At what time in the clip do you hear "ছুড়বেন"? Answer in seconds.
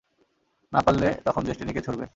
1.81-2.09